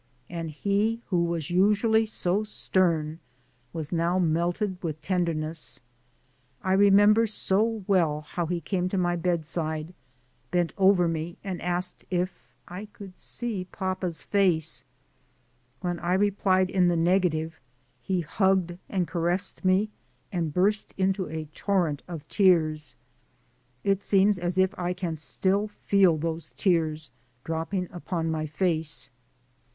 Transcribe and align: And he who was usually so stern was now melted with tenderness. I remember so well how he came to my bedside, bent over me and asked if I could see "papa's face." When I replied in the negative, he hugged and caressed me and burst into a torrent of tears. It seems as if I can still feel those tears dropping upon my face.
And 0.31 0.49
he 0.49 0.99
who 1.11 1.25
was 1.25 1.51
usually 1.51 2.07
so 2.07 2.41
stern 2.41 3.19
was 3.71 3.91
now 3.91 4.17
melted 4.17 4.79
with 4.81 4.99
tenderness. 4.99 5.79
I 6.63 6.73
remember 6.73 7.27
so 7.27 7.83
well 7.85 8.21
how 8.21 8.47
he 8.47 8.61
came 8.61 8.89
to 8.89 8.97
my 8.97 9.15
bedside, 9.15 9.93
bent 10.49 10.73
over 10.75 11.07
me 11.07 11.37
and 11.43 11.61
asked 11.61 12.05
if 12.09 12.33
I 12.67 12.85
could 12.87 13.19
see 13.19 13.65
"papa's 13.71 14.23
face." 14.23 14.83
When 15.81 15.99
I 15.99 16.15
replied 16.15 16.71
in 16.71 16.87
the 16.87 16.97
negative, 16.97 17.59
he 18.01 18.21
hugged 18.21 18.79
and 18.89 19.07
caressed 19.07 19.63
me 19.63 19.91
and 20.31 20.51
burst 20.51 20.95
into 20.97 21.29
a 21.29 21.45
torrent 21.53 22.01
of 22.07 22.27
tears. 22.27 22.95
It 23.83 24.01
seems 24.01 24.39
as 24.39 24.57
if 24.57 24.73
I 24.79 24.93
can 24.93 25.15
still 25.15 25.67
feel 25.67 26.17
those 26.17 26.49
tears 26.49 27.11
dropping 27.43 27.87
upon 27.91 28.31
my 28.31 28.47
face. 28.47 29.11